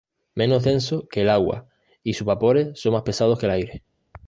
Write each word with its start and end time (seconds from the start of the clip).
Menos 0.33 0.63
denso 0.63 1.07
que 1.07 1.21
el 1.21 1.29
agua 1.29 1.67
y 2.01 2.15
sus 2.15 2.25
vapores 2.25 2.69
son 2.81 2.93
más 2.93 3.03
pesados 3.03 3.37
que 3.37 3.45
el 3.45 3.51
aire. 3.51 3.83